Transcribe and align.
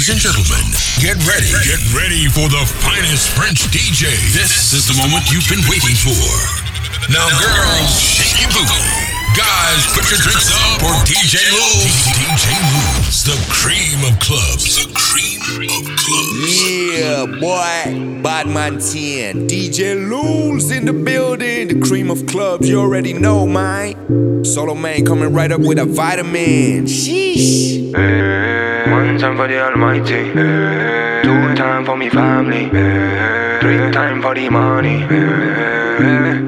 Ladies 0.00 0.24
and 0.24 0.32
gentlemen, 0.32 0.64
get 0.98 1.16
ready. 1.28 1.52
Get 1.60 1.92
ready 1.92 2.24
for 2.32 2.48
the 2.48 2.64
finest 2.80 3.36
French 3.36 3.64
DJ. 3.68 4.08
This 4.32 4.72
is 4.72 4.88
the 4.88 4.94
moment 4.94 5.30
you've 5.30 5.46
been 5.46 5.60
waiting 5.68 5.94
for. 5.94 7.12
Now, 7.12 7.28
girls, 7.38 8.00
shake 8.00 8.40
your 8.40 8.48
booty. 8.48 9.19
Guys, 9.36 9.86
put 9.94 10.10
your 10.10 10.18
drinks 10.18 10.50
up 10.50 10.80
for 10.80 10.92
DJ 11.06 11.38
Louls. 11.52 11.86
DJ 12.18 12.50
Louls, 12.74 13.22
the 13.24 13.36
cream 13.48 14.02
of 14.12 14.18
clubs. 14.18 14.76
The 14.76 14.92
cream 14.92 15.40
of 15.70 15.86
clubs. 15.96 16.98
Yeah, 16.98 17.26
boy. 17.38 18.22
Badman 18.22 18.80
10. 18.80 19.46
DJ 19.46 19.94
Louls 20.10 20.70
in 20.70 20.84
the 20.84 20.92
building. 20.92 21.68
The 21.68 21.80
cream 21.86 22.10
of 22.10 22.26
clubs. 22.26 22.68
You 22.68 22.80
already 22.80 23.12
know, 23.12 23.46
man. 23.46 24.44
Solo 24.44 24.74
man 24.74 25.06
coming 25.06 25.32
right 25.32 25.52
up 25.52 25.60
with 25.60 25.78
a 25.78 25.84
vitamin. 25.84 26.86
Sheesh. 26.86 27.92
One 28.90 29.18
time 29.18 29.36
for 29.36 29.46
the 29.46 29.62
Almighty, 29.62 30.32
two 31.22 31.54
time 31.54 31.84
for 31.84 31.96
me 31.96 32.08
family, 32.08 32.68
three 33.60 33.92
time 33.92 34.20
for 34.22 34.34
the 34.34 34.48
money. 34.48 35.06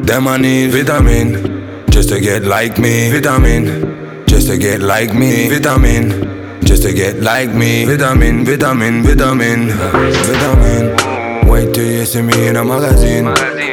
Them 0.04 0.26
I 0.26 0.36
need 0.38 0.70
vitamin, 0.72 1.61
just 1.92 2.08
to 2.08 2.20
get 2.20 2.44
like 2.44 2.78
me. 2.78 3.10
Vitamin, 3.10 4.24
just 4.26 4.48
to 4.48 4.56
get 4.56 4.80
like 4.80 5.14
me. 5.14 5.48
Vitamin, 5.48 6.64
just 6.64 6.82
to 6.84 6.92
get 6.92 7.20
like 7.20 7.52
me. 7.52 7.84
Vitamin, 7.84 8.44
vitamin, 8.44 9.02
vitamin, 9.02 9.68
vitamin. 9.68 11.48
Wait 11.48 11.74
till 11.74 11.84
you 11.84 12.04
see 12.06 12.22
me 12.22 12.48
in 12.48 12.56
a 12.56 12.64
magazine. 12.64 13.26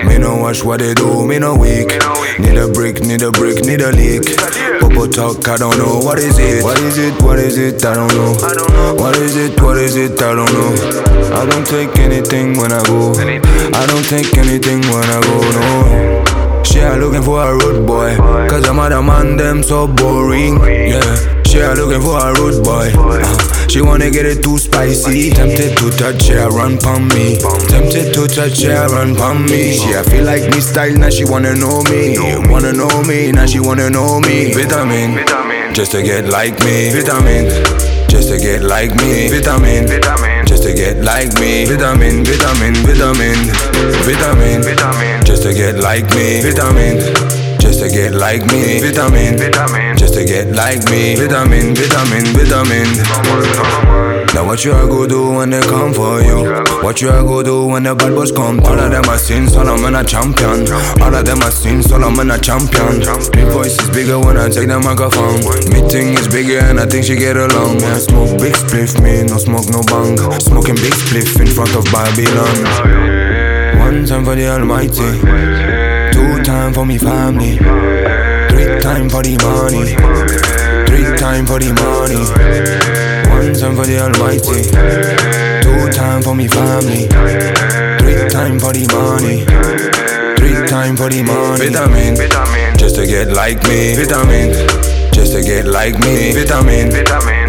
Me 0.06 0.18
no 0.18 0.36
watch 0.36 0.64
what 0.66 0.80
they 0.80 0.94
do, 0.94 1.26
me 1.26 1.40
no 1.40 1.56
weak. 1.56 1.88
Need 2.40 2.58
a 2.58 2.68
brick, 2.68 3.02
need 3.02 3.22
a 3.22 3.32
brick, 3.32 3.64
need 3.64 3.82
a 3.82 3.92
leak. 3.92 4.24
Popo 4.82 5.08
talk, 5.08 5.48
I 5.48 5.56
don't 5.58 5.78
know 5.78 6.00
what 6.00 6.20
is 6.20 6.38
it. 6.40 6.64
What 6.64 6.78
is 6.80 6.98
it? 6.98 7.22
What 7.24 7.40
is 7.40 7.58
it? 7.58 7.84
I 7.86 7.94
don't 7.94 8.14
know. 8.14 8.96
What 8.96 9.16
is 9.16 9.38
it? 9.38 9.62
What 9.62 9.78
is 9.78 9.96
it? 9.96 10.22
I 10.22 10.36
don't 10.36 10.52
know. 10.52 11.36
I 11.36 11.46
don't 11.46 11.66
take 11.66 11.98
anything 12.00 12.58
when 12.58 12.74
I 12.74 12.84
go. 12.84 13.14
I 13.14 13.86
don't 13.88 14.06
take 14.06 14.38
anything 14.38 14.82
when 14.92 15.04
I 15.04 15.22
go. 15.22 15.40
No. 15.40 16.19
She 16.64 16.80
are 16.82 16.98
looking 16.98 17.24
for 17.24 17.42
a 17.42 17.54
road 17.58 17.86
boy. 17.86 18.16
Cause 18.50 18.68
I'm 18.68 18.80
other 18.80 19.02
man, 19.02 19.38
them 19.38 19.64
so 19.64 19.88
boring. 19.88 20.56
Yeah. 20.64 21.44
She 21.44 21.62
are 21.62 21.76
looking 21.76 22.02
for 22.02 22.18
a 22.18 22.34
road 22.40 22.64
boy. 22.64 22.92
Uh, 22.96 23.68
she 23.68 23.82
wanna 23.82 24.12
get 24.12 24.26
it 24.26 24.44
too 24.44 24.58
spicy. 24.60 25.32
Tempted 25.32 25.78
to 25.78 25.90
touch, 25.90 26.28
her, 26.28 26.50
run 26.50 26.78
pon 26.78 27.08
me. 27.10 27.38
Tempted 27.68 28.14
to 28.14 28.28
touch, 28.28 28.62
her, 28.64 28.88
run 28.90 29.16
pon 29.16 29.46
me. 29.46 29.78
She 29.78 29.94
a 29.94 30.04
feel 30.04 30.26
like 30.26 30.44
me 30.52 30.62
style, 30.62 30.96
now 30.96 31.10
she 31.10 31.26
wanna 31.26 31.56
know 31.56 31.82
me. 31.90 32.18
Wanna 32.50 32.74
know 32.74 33.02
me, 33.04 33.32
now 33.32 33.46
she 33.48 33.60
wanna 33.60 33.90
know 33.90 34.20
me. 34.20 34.54
Vitamin, 34.54 35.26
just 35.74 35.92
to 35.94 36.04
get 36.04 36.30
like 36.30 36.60
me. 36.64 36.92
Vitamin, 36.92 37.50
just 38.10 38.30
to 38.30 38.38
get 38.38 38.62
like 38.62 38.92
me. 39.02 39.30
Vitamin 39.30 39.88
Vitamin, 39.88 40.39
just 40.50 40.64
to 40.64 40.74
get 40.74 40.98
like 41.04 41.32
me. 41.40 41.66
Vitamin, 41.66 42.26
vitamin, 42.26 42.74
vitamin, 42.82 43.38
vitamin, 44.02 44.62
just 45.24 45.44
to 45.44 45.54
get 45.54 45.78
like 45.78 46.10
me. 46.16 46.42
Vitamin. 46.42 46.98
Just 47.60 47.82
to 47.82 47.90
get 47.90 48.16
like 48.16 48.42
me, 48.48 48.80
vitamin, 48.80 49.38
vitamin. 49.38 49.96
Just 49.96 50.16
to 50.16 50.26
get 50.26 50.48
like 50.56 50.84
me, 50.90 51.16
vitamin, 51.16 51.76
vitamin, 51.76 52.26
vitamin. 52.34 53.89
Now 54.34 54.46
what 54.46 54.64
you 54.64 54.72
a 54.72 54.86
go 54.86 55.08
do 55.08 55.32
when 55.34 55.50
they 55.50 55.62
come 55.62 55.92
for 55.92 56.22
you? 56.22 56.46
What 56.84 57.02
you 57.02 57.10
a 57.10 57.24
go 57.24 57.42
do 57.42 57.66
when 57.66 57.84
the 57.84 57.96
bad 57.96 58.14
boys 58.14 58.32
come? 58.32 58.60
All 58.62 58.78
of 58.78 58.92
them 58.92 59.04
are 59.10 59.18
of 59.18 59.82
them 59.82 59.96
a 59.96 60.04
champion. 60.06 60.70
All 61.02 61.14
of 61.14 61.26
them 61.26 61.42
are 61.42 61.50
of 61.50 62.16
them 62.16 62.30
a 62.30 62.38
champion. 62.38 63.02
Me 63.34 63.44
voice 63.50 63.74
is 63.82 63.90
bigger 63.90 64.20
when 64.20 64.38
I 64.38 64.48
take 64.50 64.70
the 64.70 64.80
microphone. 64.80 65.42
Me 65.74 65.82
thing 65.90 66.14
is 66.14 66.28
bigger 66.28 66.60
and 66.60 66.80
I 66.80 66.86
think 66.86 67.06
she 67.06 67.16
get 67.16 67.38
along. 67.38 67.82
I 67.82 67.98
smoke 67.98 68.38
big 68.38 68.54
spliff, 68.54 69.02
me 69.02 69.26
no 69.26 69.38
smoke 69.42 69.66
no 69.74 69.82
bang. 69.90 70.16
Smoking 70.40 70.76
big 70.76 70.94
spliff 70.94 71.40
in 71.42 71.48
front 71.48 71.74
of 71.74 71.86
Babylon. 71.90 72.58
One 73.82 74.06
time 74.06 74.26
for 74.26 74.36
the 74.36 74.46
Almighty. 74.46 75.10
Two 76.14 76.44
time 76.44 76.74
for 76.74 76.86
me 76.86 77.00
family. 77.00 77.58
Three 77.58 78.78
time 78.80 79.10
for 79.10 79.24
the 79.24 79.42
money. 79.42 79.98
Three 80.86 81.18
time 81.18 81.48
for 81.48 81.58
the 81.58 81.74
money. 81.74 82.99
One 83.40 83.54
time 83.54 83.76
for 83.78 83.86
the 83.88 83.96
Almighty. 84.04 84.68
Two 85.64 85.88
time 85.96 86.22
for 86.22 86.36
me 86.36 86.50
family. 86.50 87.08
Three 88.04 88.28
time 88.28 88.60
for 88.60 88.74
the 88.76 88.84
money. 88.92 89.48
Three 90.36 90.68
time 90.68 90.98
for 90.98 91.08
the 91.08 91.24
money. 91.24 91.72
Vitamin. 91.72 92.20
Vitamin 92.20 92.78
Just 92.78 92.96
to 92.96 93.08
get 93.08 93.32
like 93.32 93.64
me. 93.64 93.96
Vitamin. 93.96 94.52
Just 95.16 95.32
to 95.32 95.42
get 95.42 95.68
like 95.68 95.96
me. 96.04 96.36
Vitamin. 96.36 96.92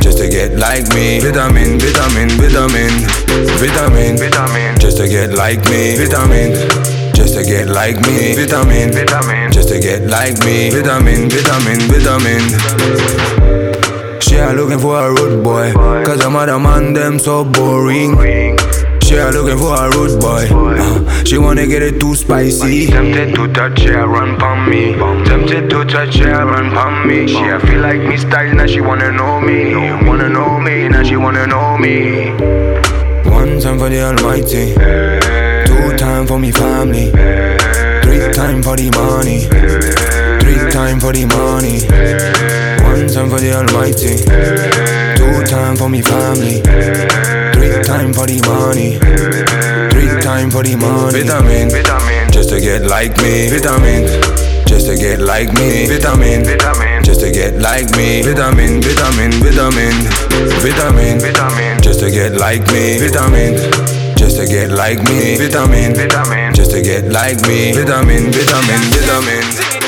Just 0.01 0.19
to 0.19 0.28
get 0.31 0.55
like 0.55 0.87
me. 0.95 1.19
Vitamin. 1.19 1.81
Vitamin. 1.83 2.31
Vitamin. 2.39 2.95
Vitamin. 3.59 4.78
Just 4.78 4.97
to 4.99 5.09
get 5.09 5.34
like 5.34 5.59
me. 5.67 5.99
Vitamin. 5.99 6.55
Just 7.19 7.34
to 7.34 7.43
get 7.43 7.69
like 7.69 7.97
me, 8.07 8.34
vitamin, 8.34 8.93
vitamin. 8.93 9.53
Just 9.53 9.69
to 9.69 9.78
get 9.78 10.03
like 10.09 10.39
me, 10.43 10.71
vitamin, 10.71 11.28
vitamin, 11.28 11.78
vitamin. 11.91 13.50
She 14.41 14.47
a 14.47 14.55
looking 14.55 14.78
for 14.78 14.97
a 14.99 15.12
rude 15.12 15.45
boy, 15.45 15.71
cause 16.03 16.25
I'm 16.25 16.34
other 16.34 16.59
man 16.59 16.95
them 16.95 17.19
so 17.19 17.45
boring. 17.45 18.17
She 19.03 19.17
a 19.17 19.31
looking 19.31 19.59
for 19.59 19.75
a 19.77 19.91
rude 19.95 20.19
boy, 20.19 20.49
uh, 20.51 21.25
she 21.25 21.37
wanna 21.37 21.67
get 21.67 21.83
it 21.83 22.01
too 22.01 22.15
spicy. 22.15 22.87
Tempted 22.87 23.34
to 23.34 23.53
touch, 23.53 23.81
she 23.81 23.89
a 23.89 24.06
run 24.06 24.39
pon 24.39 24.71
me. 24.71 24.95
Tempted 25.27 25.69
to 25.69 25.84
touch, 25.84 26.15
she 26.15 26.23
a 26.23 26.43
run 26.47 26.71
pon 26.71 27.06
me. 27.06 27.28
She 27.28 27.37
a 27.37 27.61
feel 27.61 27.83
like 27.83 28.01
me 28.01 28.17
style, 28.17 28.55
now 28.55 28.65
she 28.65 28.81
wanna 28.81 29.12
know 29.12 29.43
me. 29.43 29.75
Wanna 30.09 30.31
know 30.31 30.59
me, 30.59 30.89
now 30.89 31.03
she 31.03 31.17
wanna 31.17 31.47
know 31.47 31.77
me. 31.77 32.31
One 33.31 33.61
time 33.61 33.78
for 33.78 33.91
the 33.91 34.01
Almighty. 34.01 34.72
Two 35.67 35.99
time 35.99 36.27
for 36.27 36.39
me 36.39 36.51
family. 36.51 37.11
Three 37.11 38.33
time 38.33 38.62
for 38.62 38.75
the 38.75 38.91
money. 38.97 39.41
Three 40.41 40.71
time 40.72 40.99
for 40.99 41.12
the 41.12 41.27
money. 41.27 42.59
One 42.91 43.06
time 43.06 43.31
for 43.31 43.39
the 43.39 43.55
Almighty. 43.55 44.19
Two 45.15 45.47
time 45.47 45.77
for 45.77 45.89
me 45.89 46.03
family. 46.03 46.59
Three 47.55 47.78
time 47.87 48.12
for 48.12 48.27
the 48.27 48.43
money. 48.43 48.99
Three 49.95 50.21
time 50.21 50.51
for 50.51 50.62
the 50.62 50.75
money. 50.75 51.23
Vitamin. 51.23 51.71
Just 52.33 52.51
to 52.51 52.61
get 52.61 52.83
like 52.83 53.17
me. 53.23 53.49
Vitamin. 53.49 54.06
Just 54.67 54.87
to 54.87 54.97
get 54.97 55.21
like 55.21 55.53
me. 55.55 55.87
Vitamin. 55.87 56.45
Just 57.05 57.21
to 57.21 57.31
get 57.31 57.62
like 57.62 57.91
me. 57.97 58.23
Vitamin. 58.23 58.83
Vitamin. 58.83 59.31
Vitamin. 59.39 59.95
Vitamin. 60.61 61.83
Just 61.83 62.01
to 62.01 62.11
get 62.11 62.34
like 62.34 62.67
me. 62.72 62.99
Vitamin. 62.99 64.01
Just 64.21 64.37
to 64.37 64.47
get 64.47 64.71
like 64.71 65.03
me, 65.05 65.37
vitamin, 65.39 65.95
vitamin. 65.95 66.55
Just 66.55 66.71
to 66.72 66.83
get 66.83 67.11
like 67.11 67.41
me, 67.49 67.72
vitamin, 67.72 68.31
vitamin, 68.31 68.81
vitamin. 68.93 69.41
Baby 69.57 69.79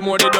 girl. 0.00 0.12
Little 0.12 0.33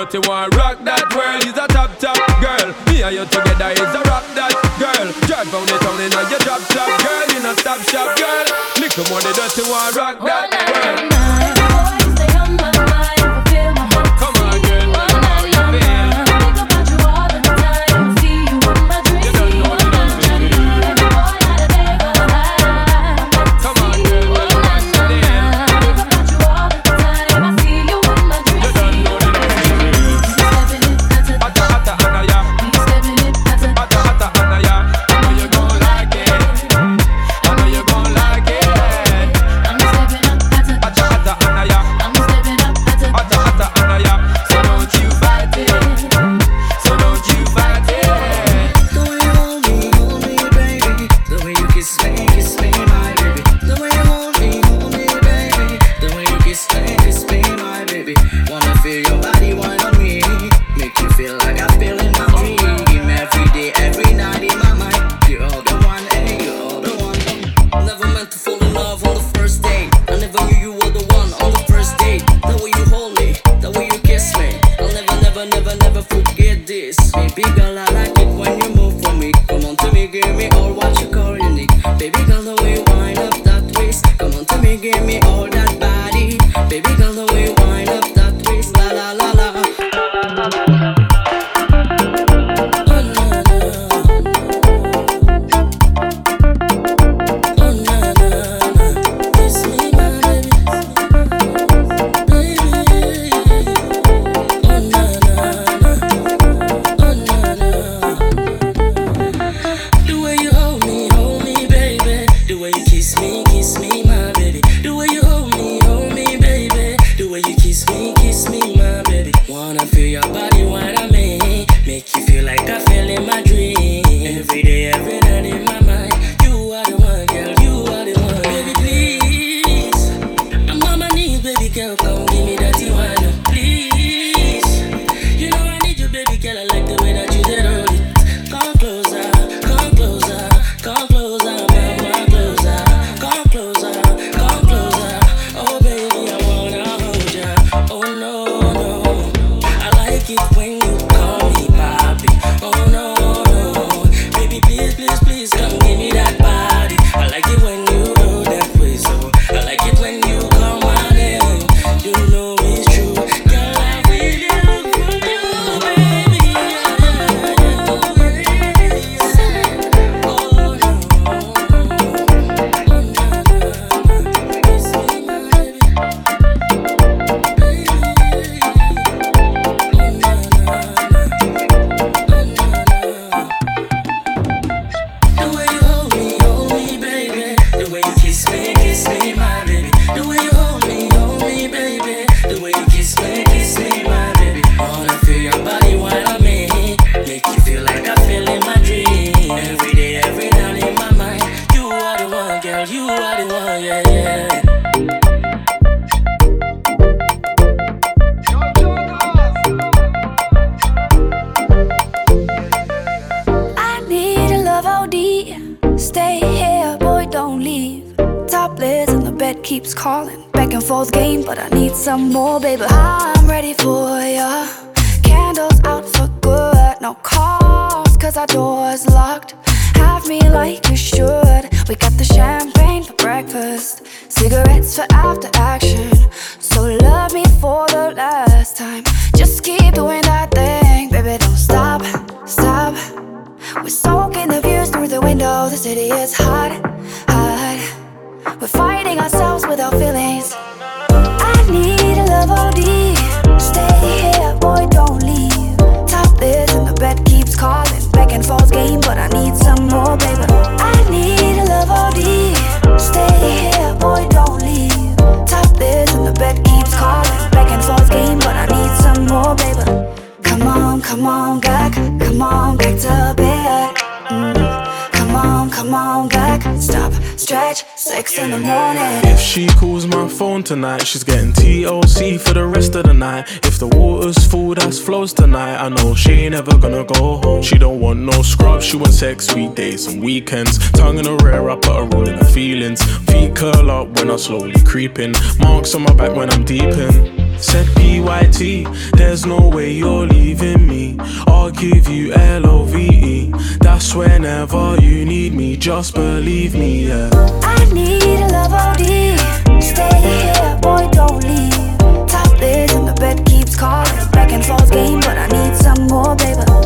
no 288.35 288.43
scrub, 288.43 288.83
she 288.83 288.97
wants 288.97 289.19
sex 289.19 289.55
weekdays 289.55 290.07
and 290.07 290.23
weekends. 290.23 290.91
Tongue 290.93 291.19
in 291.19 291.27
a 291.27 291.37
rare, 291.37 291.71
I 291.71 291.77
put 291.77 291.97
a 291.97 292.05
roll 292.05 292.29
in 292.29 292.37
her 292.37 292.45
feelings. 292.45 293.03
Feet 293.27 293.55
curl 293.55 293.91
up 293.91 294.09
when 294.19 294.31
I'm 294.31 294.39
slowly 294.39 294.75
creeping. 294.85 295.35
Marks 295.59 295.95
on 295.95 296.03
my 296.03 296.15
back 296.15 296.35
when 296.35 296.51
I'm 296.51 296.65
deep 296.65 296.83
in. 296.83 297.59
Said 297.59 297.87
BYT, 297.97 299.13
there's 299.17 299.47
no 299.47 299.69
way 299.69 299.93
you're 299.93 300.27
leaving 300.27 300.87
me. 300.87 301.17
I'll 301.47 301.71
give 301.71 302.09
you 302.09 302.33
L 302.33 302.67
O 302.67 302.85
V 302.85 302.99
E. 302.99 303.53
That's 303.81 304.15
whenever 304.15 304.97
you 305.01 305.25
need 305.25 305.55
me, 305.55 305.77
just 305.77 306.15
believe 306.15 306.75
me, 306.75 307.09
yeah. 307.09 307.31
I 307.63 307.85
need 307.93 308.41
a 308.41 308.49
love 308.49 308.73
OD. 308.73 309.83
Stay 309.83 310.15
here, 310.27 310.79
boy, 310.83 311.09
don't 311.13 311.43
leave. 311.45 312.29
Top 312.29 312.61
in 312.61 312.91
and 312.91 313.09
the 313.09 313.17
bed 313.19 313.47
keeps 313.47 313.77
calling. 313.77 314.31
Back 314.33 314.51
and 314.53 314.65
forth 314.65 314.91
game, 314.91 315.21
but 315.21 315.39
I 315.39 315.47
need 315.47 315.77
some 315.77 316.07
more, 316.09 316.35
baby. 316.37 316.84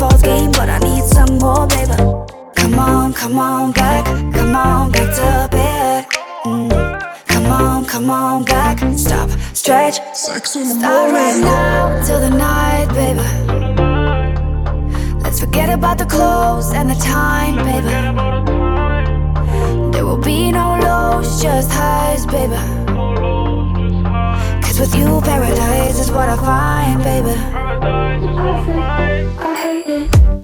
and 0.00 0.22
game, 0.22 0.52
but 0.52 0.68
I 0.68 0.78
need 0.78 1.04
some 1.04 1.38
more, 1.38 1.66
baby. 1.66 1.96
Come 2.56 2.78
on, 2.78 3.12
come 3.12 3.38
on, 3.38 3.72
back, 3.72 4.04
come 4.06 4.56
on, 4.56 4.90
back 4.92 5.14
to 5.16 5.48
bed. 5.50 6.06
Mm. 6.44 7.26
Come 7.26 7.46
on, 7.46 7.84
come 7.84 8.10
on, 8.10 8.44
back, 8.44 8.78
stop, 8.96 9.28
stretch, 9.52 10.00
sex 10.14 10.56
in 10.56 10.68
the 10.68 10.74
start 10.74 11.12
right 11.12 11.40
now 11.40 12.02
till 12.06 12.20
the 12.20 12.30
night, 12.30 12.88
baby. 12.94 13.20
Let's 15.22 15.40
forget 15.40 15.68
about 15.68 15.98
the 15.98 16.06
clothes 16.06 16.72
and 16.72 16.88
the 16.88 16.94
time, 16.94 17.56
baby. 17.56 17.92
There 19.92 20.06
will 20.06 20.22
be 20.22 20.52
no 20.52 20.78
lows, 20.80 21.42
just 21.42 21.70
highs, 21.70 22.24
baby. 22.26 22.56
Cause 24.62 24.78
with 24.80 24.94
you, 24.94 25.20
paradise 25.20 25.98
is 25.98 26.10
what 26.10 26.28
I 26.28 26.36
find, 26.36 27.02
baby. 27.02 27.36
I 29.44 29.51
it 29.92 30.41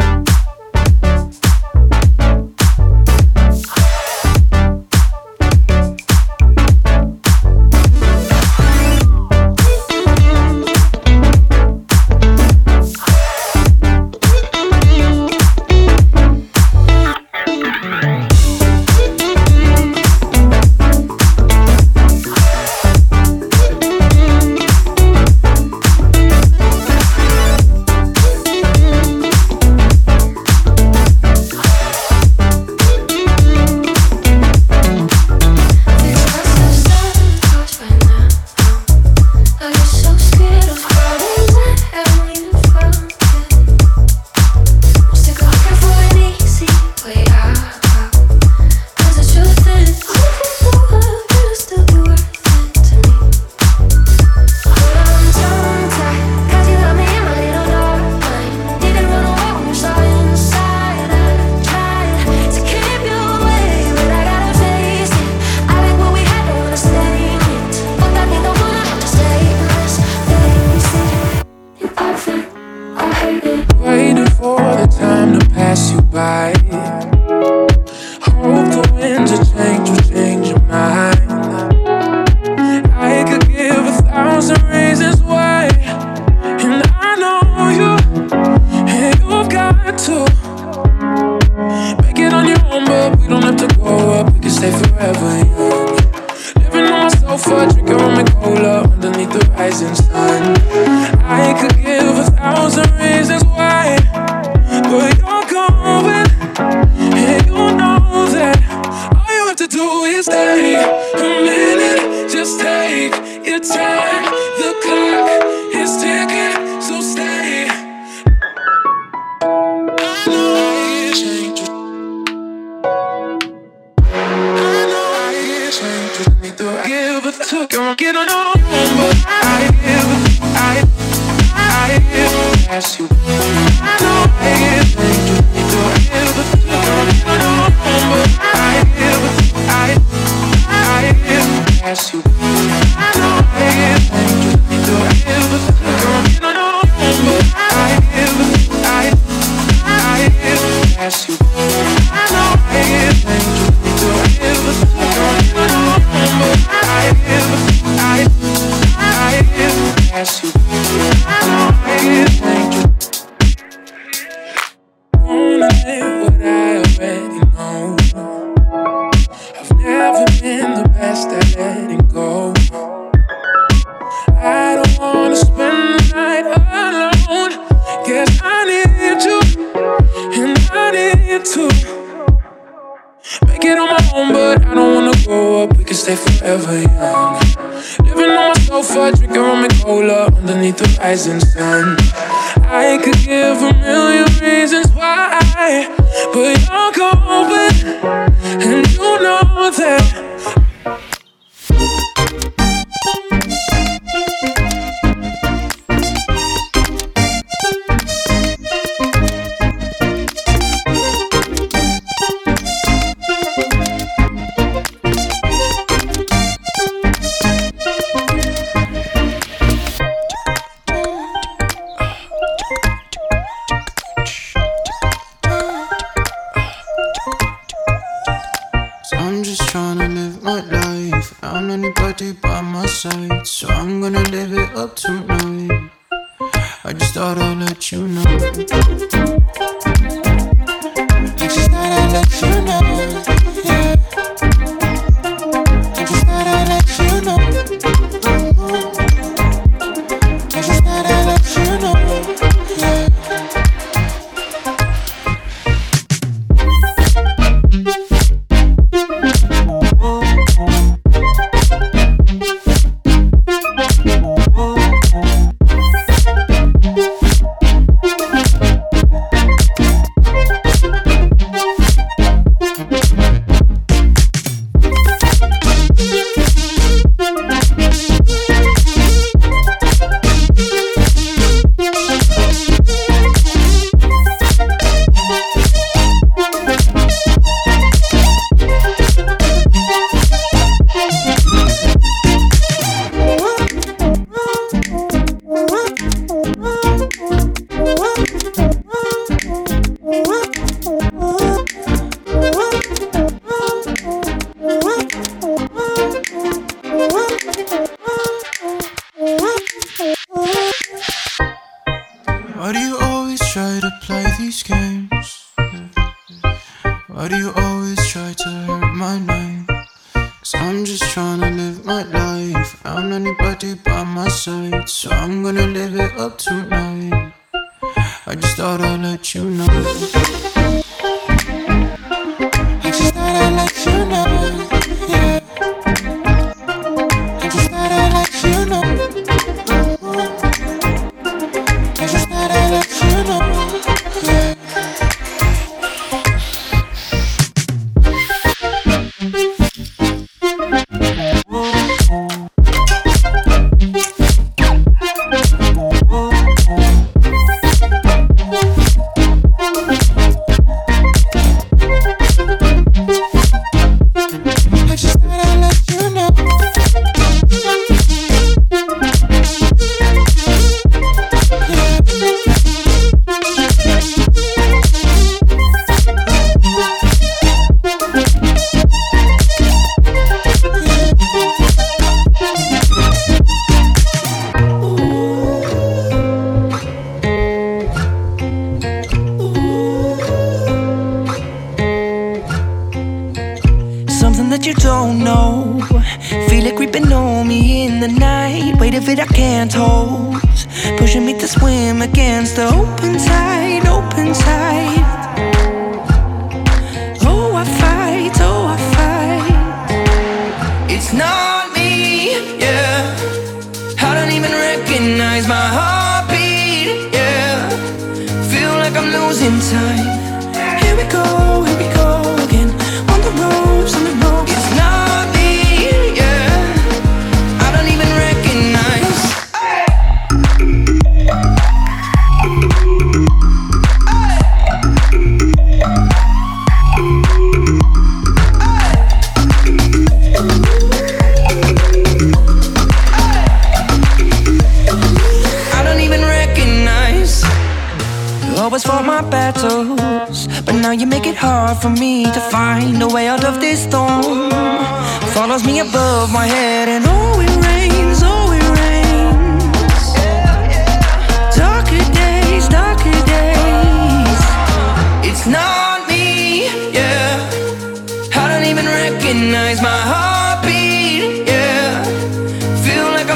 you 151.09 151.48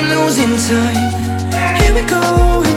Losing 0.09 0.57
time. 0.69 1.77
Here 1.77 1.95
we 1.95 2.03
go. 2.09 2.72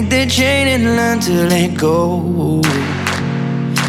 break 0.00 0.10
the 0.10 0.30
chain 0.30 0.68
and 0.68 0.96
learn 0.96 1.20
to 1.20 1.32
let 1.48 1.78
go. 1.78 2.62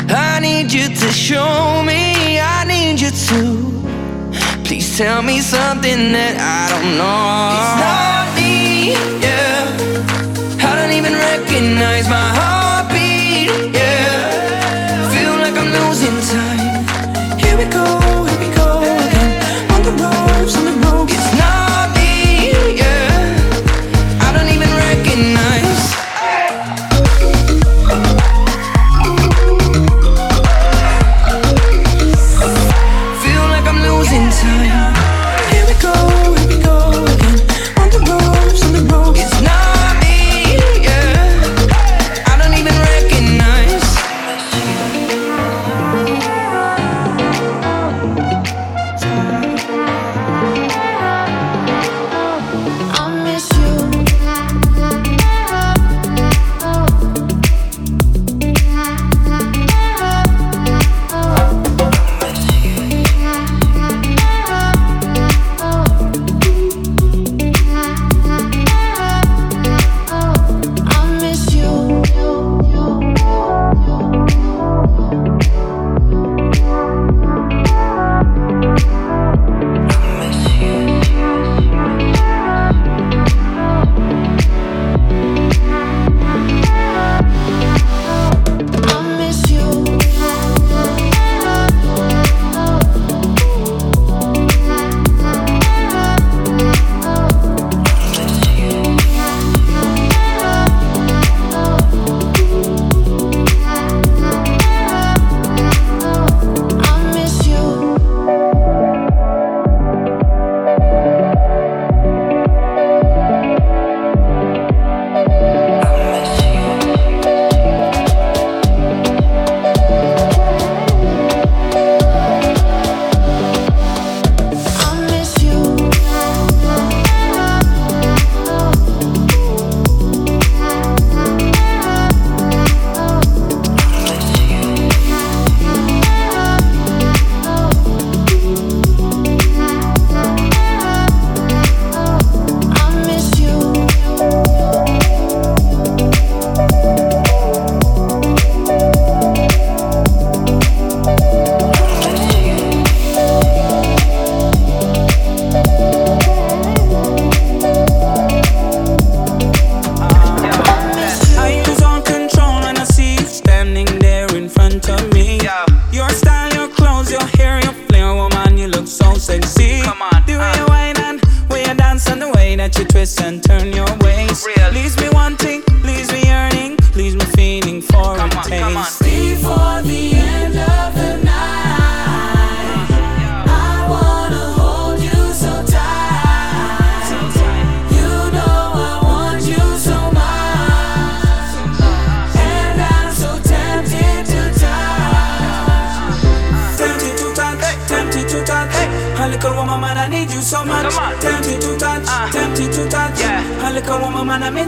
I 0.10 0.40
need 0.42 0.72
you 0.72 0.88
to 0.88 1.08
show 1.12 1.84
me, 1.84 2.40
I 2.40 2.64
need 2.66 3.00
you 3.00 3.12
to. 3.12 4.64
Please 4.64 4.98
tell 4.98 5.22
me 5.22 5.40
something 5.40 6.12
that 6.12 6.36
I 6.38 6.70
don't 6.72 6.98
know. 6.98 7.52
It's 7.58 7.76
not 7.84 8.26
me, 8.36 8.92
yeah. 9.22 10.68
I 10.68 10.76
don't 10.76 10.94
even 10.98 11.14
recognize 11.14 12.10
my 12.10 12.30
heart. 12.36 12.61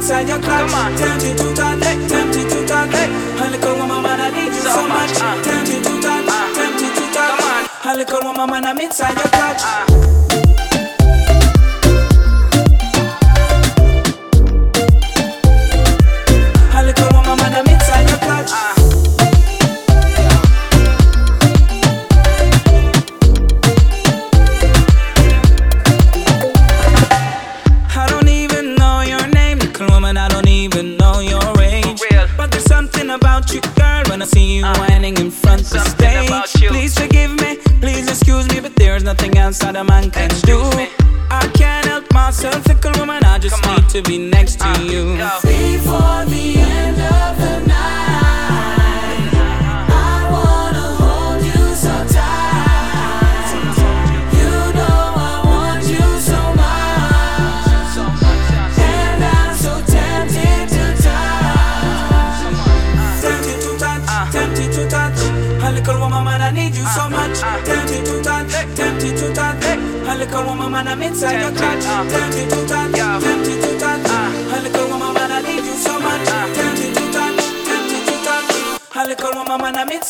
inside 0.04 0.28
your 0.28 0.40
clutch. 0.40 1.00
Tempted 1.00 1.38
to 1.38 1.54
touch, 1.56 1.82
eh, 1.84 2.08
tempted 2.08 2.50
to 2.50 2.68
touch. 2.68 2.92
come 3.62 3.82
on, 3.82 3.88
my 3.88 4.02
man, 4.02 4.20
I 4.20 4.30
need 4.32 4.48
you 4.48 4.62
so 4.76 4.88
much. 4.88 5.16
Uh. 5.16 5.42
Tempted 5.42 5.84
to 5.84 6.02
touch, 6.02 6.56
tempted 6.56 6.94
to 6.96 7.06
touch. 7.14 8.26
on, 8.26 8.36
my 8.36 8.46
man, 8.46 8.66
I'm 8.66 8.80
inside 8.80 9.16
your 9.16 9.33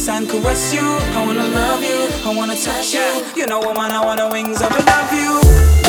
kiss 0.00 0.08
and 0.08 0.28
caress 0.28 0.72
you. 0.72 0.80
I 0.80 1.26
wanna 1.26 1.46
love 1.48 1.82
you, 1.82 2.08
I 2.24 2.34
wanna 2.34 2.56
touch 2.56 2.94
you. 2.94 3.06
You 3.36 3.46
know 3.46 3.60
I 3.60 3.72
wanna, 3.72 3.94
I 3.94 4.04
wanna 4.04 4.28
wings 4.30 4.62
up 4.62 4.72
and 4.72 4.86
love 4.86 5.12
you. 5.12 5.79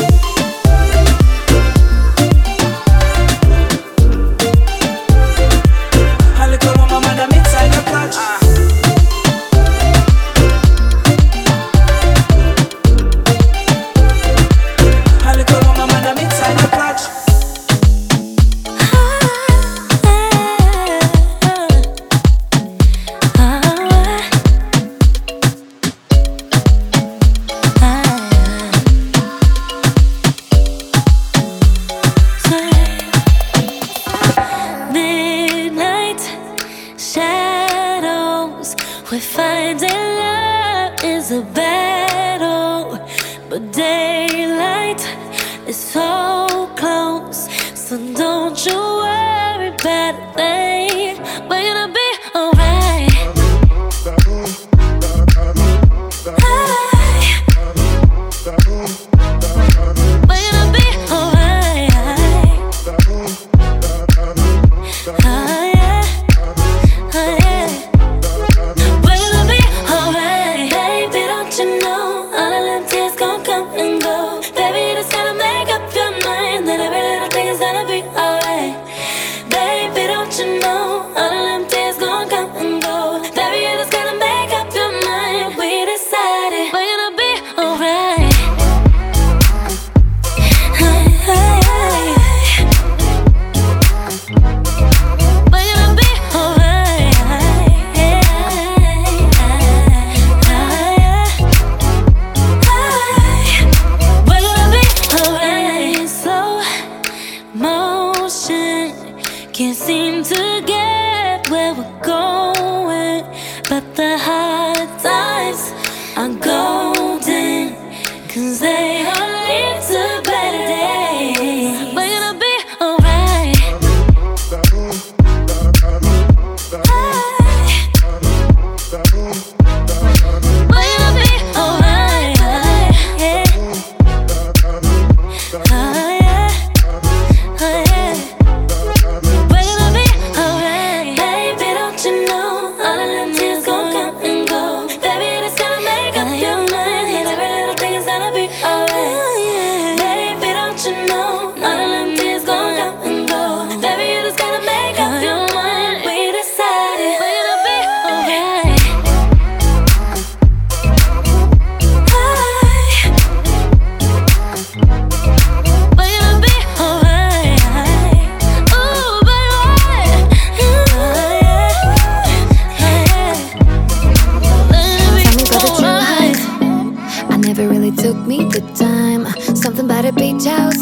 time. 178.82 179.26
Something 179.56 179.88
by 179.88 180.02
the 180.02 180.12
beach 180.12 180.46
house, 180.46 180.82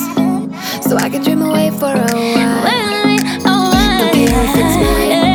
so 0.87 0.95
I 0.95 1.09
can 1.09 1.21
dream 1.21 1.41
away 1.41 1.69
for 1.71 1.91
a 1.91 2.11
while. 2.35 2.63
Well, 2.65 3.17
oh, 3.45 4.09
okay, 4.09 4.23
if 4.23 4.55
it's 4.61 4.75
mine. 4.83 5.28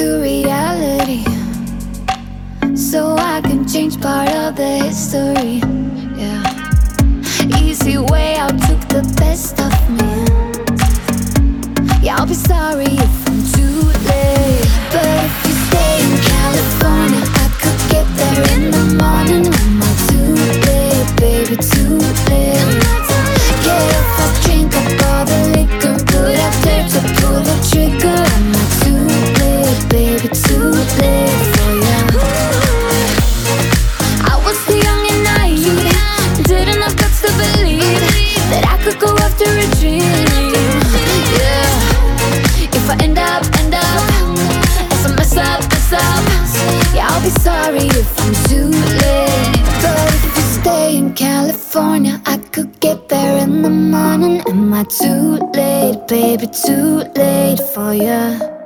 to 0.00 0.22
reality 0.22 1.22
so 2.74 3.16
I 3.18 3.42
can 3.42 3.68
change 3.68 4.00
part 4.00 4.30
of 4.30 4.56
the 4.56 4.72
history. 4.84 5.60
Yeah, 6.20 7.60
easy 7.62 7.98
way 7.98 8.36
out 8.36 8.56
took 8.66 8.80
the 8.96 9.02
best 9.18 9.60
of 9.60 9.74
me. 9.98 10.12
Yeah, 12.02 12.16
I'll 12.16 12.26
be 12.26 12.32
sorry 12.32 12.96
I'll 47.20 47.26
be 47.26 47.40
sorry 47.40 47.84
if 47.84 48.20
I'm 48.20 48.34
too 48.48 48.70
late. 48.70 49.60
But 49.82 50.14
if 50.14 50.36
you 50.36 50.62
stay 50.62 50.96
in 50.96 51.12
California, 51.12 52.18
I 52.24 52.38
could 52.38 52.80
get 52.80 53.10
there 53.10 53.36
in 53.42 53.60
the 53.60 53.68
morning. 53.68 54.40
Am 54.48 54.72
I 54.72 54.84
too 54.84 55.36
late, 55.52 56.08
baby? 56.08 56.46
Too 56.46 57.02
late 57.14 57.60
for 57.74 57.92
you. 57.92 58.59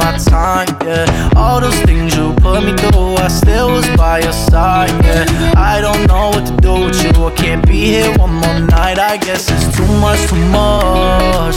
My 0.00 0.16
time, 0.16 0.68
yeah. 0.82 1.30
All 1.36 1.60
those 1.60 1.78
things 1.82 2.16
you 2.16 2.34
put 2.40 2.64
me 2.64 2.72
through, 2.74 3.16
I 3.16 3.28
still 3.28 3.70
was 3.72 3.86
by 3.96 4.20
your 4.20 4.32
side, 4.32 4.90
yeah. 5.04 5.52
I 5.56 5.80
don't 5.80 6.06
know 6.08 6.30
what 6.30 6.46
to 6.46 6.56
do 6.56 6.72
with 6.86 6.98
you, 7.04 7.12
I 7.24 7.30
can't 7.36 7.64
be 7.66 7.78
here 7.92 8.10
one 8.18 8.34
more 8.34 8.60
night. 8.60 8.98
I 8.98 9.16
guess 9.16 9.48
it's 9.50 9.76
too 9.76 9.86
much, 10.04 10.20
too 10.28 10.44
much. 10.48 11.56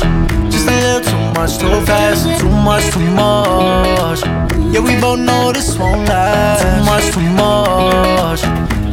Just 0.52 0.68
a 0.68 0.76
little 0.84 1.02
too 1.12 1.24
much, 1.40 1.58
too 1.58 1.78
fast, 1.88 2.24
too 2.40 2.50
much, 2.50 2.86
too 2.94 3.10
much. 3.12 4.22
Yeah, 4.74 4.82
we 4.82 5.00
both 5.00 5.20
know 5.20 5.52
this 5.52 5.78
won't 5.78 6.08
last. 6.10 6.62
Too 6.62 6.86
much, 6.90 7.06
too 7.16 7.30
much. 7.42 8.42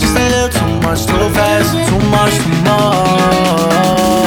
Just 0.00 0.16
a 0.16 0.24
little 0.32 0.50
too 0.58 0.72
much, 0.86 1.06
too 1.06 1.28
fast, 1.36 1.70
too 1.88 2.00
much, 2.14 2.34
too 2.44 2.56
much. 2.68 4.19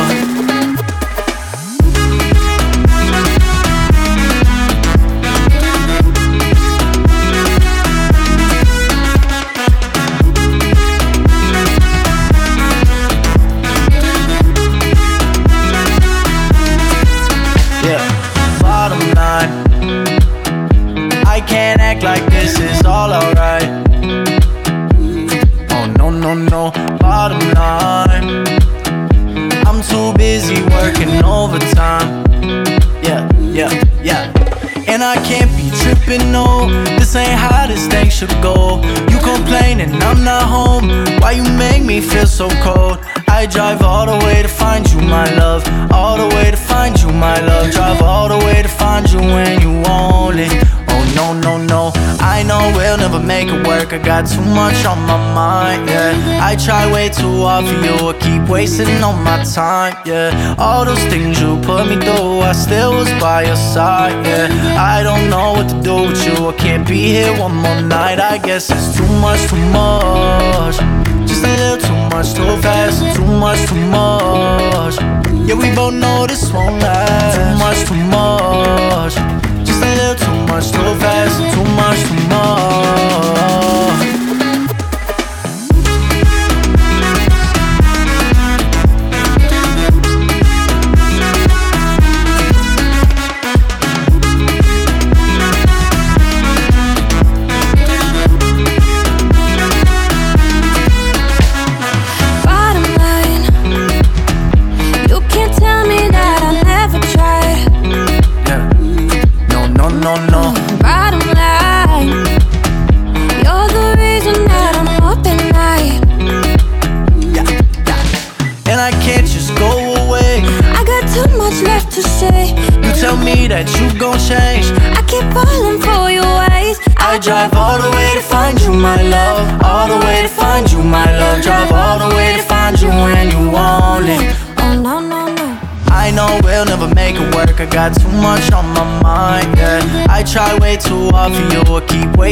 Be 36.14 36.18
tripping, 36.18 36.32
no. 36.32 36.70
This 36.98 37.16
ain't 37.16 37.40
how 37.40 37.68
this 37.68 37.88
thing 37.88 38.10
should 38.10 38.32
go. 38.42 38.82
You 39.10 39.20
complaining 39.20 39.94
I'm 40.02 40.24
not 40.24 40.44
home. 40.44 40.88
Why 41.20 41.32
you 41.32 41.44
make 41.44 41.84
me 41.84 42.02
feel 42.02 42.28
so 42.28 42.50
cold? 42.62 43.00
I 43.28 43.46
drive 43.46 43.82
all 43.82 44.06
the 44.06 44.26
way 44.26 44.42
to 44.42 44.48
find 44.48 44.90
you, 44.92 45.00
my 45.02 45.26
love. 45.36 45.64
All 45.92 46.18
the 46.18 46.36
way 46.36 46.52
to 46.52 46.58
find 46.58 47.00
you, 47.00 47.10
my 47.10 47.40
love. 47.42 47.72
Drive 47.72 48.02
all 48.02 48.30
the 48.30 48.46
way 48.46 48.62
to 48.62 48.70
find 48.70 49.10
you 49.12 49.20
when 49.20 49.62
you 49.62 49.72
want 49.82 50.40
it. 50.40 50.52
Oh 50.90 51.04
no, 51.16 51.34
no, 51.34 51.58
no. 51.58 51.93
I 52.34 52.42
know 52.42 52.74
we'll 52.76 52.98
never 52.98 53.20
make 53.20 53.48
it 53.48 53.68
work. 53.68 53.94
I 53.94 54.00
got 54.00 54.26
too 54.26 54.42
much 54.42 54.86
on 54.86 55.00
my 55.06 55.20
mind, 55.36 55.88
yeah. 55.88 56.50
I 56.50 56.56
try 56.56 56.92
way 56.92 57.10
too 57.10 57.44
hard 57.46 57.66
for 57.68 57.78
you. 57.86 57.96
I 58.10 58.14
keep 58.26 58.50
wasting 58.50 59.04
all 59.04 59.14
my 59.14 59.44
time, 59.44 59.96
yeah. 60.04 60.56
All 60.58 60.84
those 60.84 61.04
things 61.14 61.40
you 61.40 61.62
put 61.62 61.88
me 61.88 61.96
through, 61.96 62.40
I 62.42 62.54
still 62.54 62.96
was 62.96 63.10
by 63.22 63.44
your 63.44 63.56
side, 63.56 64.26
yeah. 64.26 64.48
I 64.94 65.04
don't 65.04 65.30
know 65.30 65.54
what 65.54 65.70
to 65.70 65.80
do 65.90 65.96
with 66.10 66.26
you. 66.26 66.48
I 66.48 66.54
can't 66.54 66.88
be 66.88 67.02
here 67.14 67.32
one 67.40 67.56
more 67.56 67.82
night. 67.82 68.20
I 68.20 68.40
guess 68.40 68.72
it's 68.72 68.98
too 68.98 69.12
much, 69.22 69.42
too 69.52 69.64
much. 69.70 70.78
Just 71.30 71.46
a 71.46 71.54
little 71.62 71.78
too 71.88 72.00
much, 72.14 72.34
too 72.34 72.58
fast, 72.66 73.16
too 73.16 73.30
much, 73.46 73.62
too 73.70 73.86
much. 73.94 74.96
Yeah, 75.48 75.56
we 75.56 75.70
both 75.76 75.94
know 75.94 76.26
this 76.26 76.52
won't 76.52 76.82
last. 76.82 77.38
Too 77.38 77.50
much, 77.64 77.80
too 77.88 78.04
much. 78.18 79.43
Much, 80.54 80.72
too 80.72 80.96
fast, 81.00 81.40
too 81.56 81.64
much, 81.74 82.04
too 82.04 82.28
much. 82.30 83.13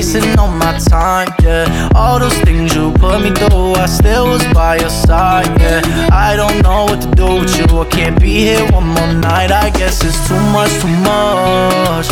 wasting 0.02 0.40
all 0.40 0.50
my 0.50 0.78
time, 0.80 1.30
yeah. 1.44 1.90
All 1.94 2.18
those 2.18 2.38
things 2.42 2.74
you 2.74 2.92
put 2.94 3.22
me 3.22 3.30
through, 3.30 3.76
I 3.76 3.86
still 3.86 4.26
was 4.30 4.44
by 4.52 4.78
your 4.78 4.90
side, 4.90 5.46
yeah. 5.62 6.10
I 6.12 6.36
don't 6.36 6.64
know 6.64 6.86
what 6.86 7.02
to 7.02 7.12
do 7.12 7.28
with 7.40 7.56
you, 7.56 7.66
I 7.80 7.86
can't 7.86 8.20
be 8.20 8.34
here 8.48 8.66
one 8.72 8.88
more 8.88 9.14
night. 9.14 9.52
I 9.52 9.70
guess 9.70 10.04
it's 10.04 10.18
too 10.28 10.42
much, 10.56 10.74
too 10.82 10.96
much. 11.06 12.08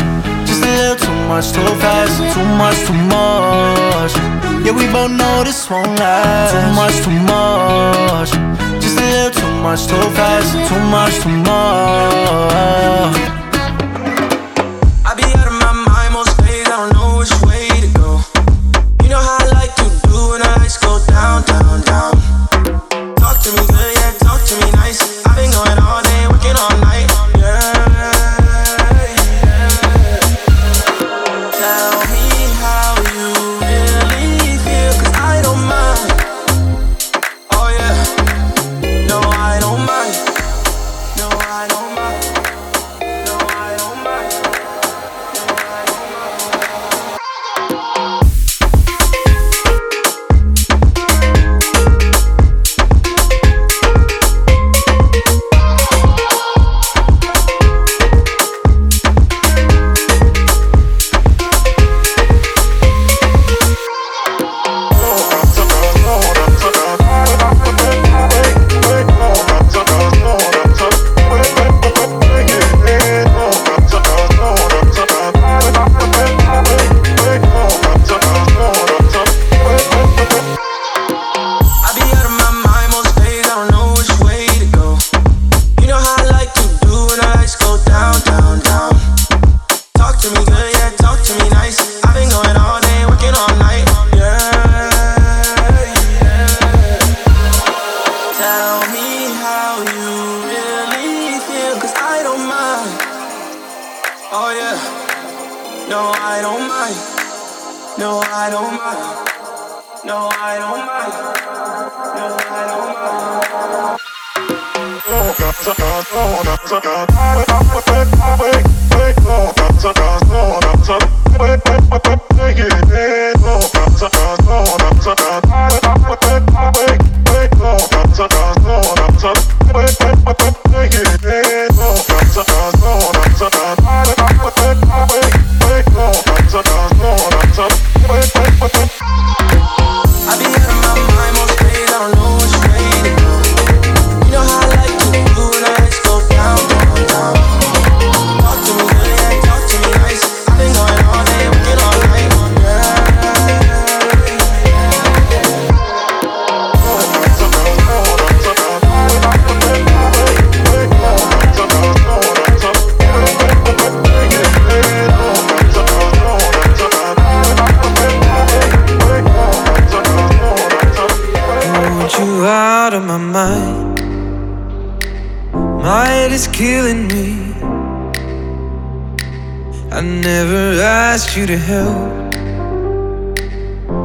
Just 0.46 0.64
a 0.64 0.70
little 0.70 0.98
too 1.06 1.20
much, 1.32 1.52
too 1.52 1.72
fast, 1.82 2.16
too 2.36 2.48
much, 2.62 2.78
too 2.86 3.00
much. 3.10 4.14
Yeah, 4.64 4.74
we 4.78 4.86
both 4.94 5.12
know 5.20 5.44
this 5.44 5.68
won't 5.68 6.00
last. 6.00 6.54
Too 6.54 6.66
much, 6.80 6.96
too 7.06 7.20
much. 7.34 8.32
Just 8.84 9.00
a 9.00 9.02
little 9.02 9.32
too 9.42 9.54
much, 9.66 9.82
too 9.88 10.10
fast, 10.14 10.50
too 10.70 10.82
much, 10.94 11.16
too 11.24 11.38
much. 11.50 13.39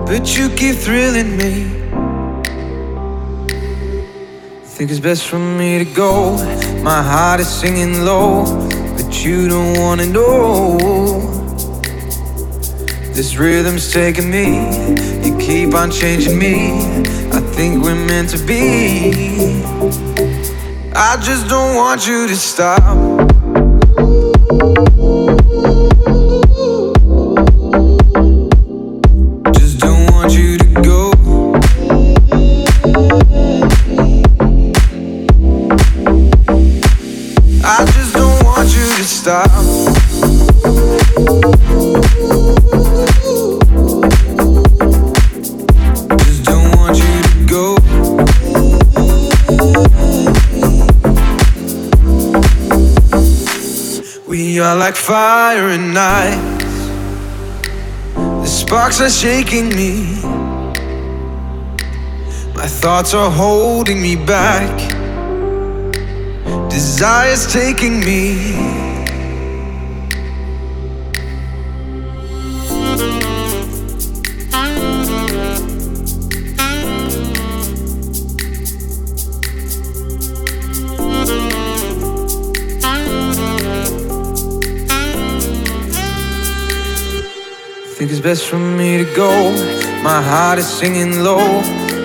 but 0.07 0.37
you 0.37 0.51
keep 0.51 0.77
thrilling 0.77 1.37
me. 1.39 1.65
Think 4.65 4.91
it's 4.91 5.01
best 5.01 5.27
for 5.27 5.39
me 5.39 5.79
to 5.83 5.87
go. 5.87 6.37
My 6.83 7.03
heart 7.03 7.41
is 7.41 7.49
singing 7.49 8.05
low, 8.05 8.45
but 8.97 9.25
you 9.25 9.49
don't 9.49 9.79
wanna 9.79 10.05
know. 10.05 10.77
This 13.15 13.37
rhythm's 13.37 13.91
taking 13.91 14.31
me, 14.31 14.47
you 15.25 15.39
keep 15.39 15.75
on 15.75 15.91
changing 15.91 16.39
me. 16.39 16.83
I 17.33 17.41
think 17.57 17.83
we're 17.83 17.95
meant 17.95 18.29
to 18.31 18.39
be. 18.45 19.63
I 20.95 21.17
just 21.23 21.49
don't 21.49 21.77
want 21.77 22.07
you 22.07 22.27
to 22.27 22.37
stop. 22.37 23.24
fire 55.05 55.69
and 55.69 55.99
ice. 55.99 56.39
The 58.15 58.47
sparks 58.47 59.03
are 59.03 59.11
shaking 59.11 59.69
me. 59.69 60.23
My 62.55 62.67
thoughts 62.67 63.13
are 63.13 63.31
holding 63.31 64.01
me 64.01 64.17
back. 64.17 64.73
Desire's 66.71 67.53
taking 67.53 68.01
me. 68.01 69.04
best 88.25 88.49
for 88.49 88.59
me 88.59 88.97
to 88.97 89.05
go. 89.15 89.53
My 90.03 90.23
heart 90.23 90.59
is 90.59 90.67
singing 90.67 91.23
low, 91.23 91.61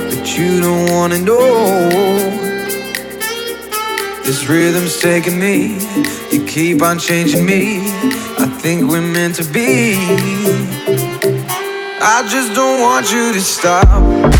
but 0.09 0.37
you 0.37 0.59
don't 0.59 0.91
wanna 0.91 1.17
know. 1.17 1.89
This 4.25 4.49
rhythm's 4.49 4.99
taking 4.99 5.39
me, 5.39 5.79
you 6.29 6.43
keep 6.45 6.81
on 6.81 6.99
changing 6.99 7.45
me. 7.45 7.79
I 8.37 8.47
think 8.61 8.91
we're 8.91 8.99
meant 8.99 9.35
to 9.35 9.45
be. 9.45 9.95
I 12.01 12.27
just 12.29 12.53
don't 12.53 12.81
want 12.81 13.09
you 13.13 13.31
to 13.31 13.39
stop. 13.39 14.38